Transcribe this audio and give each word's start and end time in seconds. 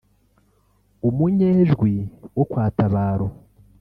umunyejwi 1.09 1.93
wo 2.37 2.45
kwa 2.49 2.65
Tabaro 2.77 3.27